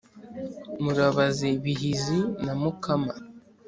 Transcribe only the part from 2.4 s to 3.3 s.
na Mukama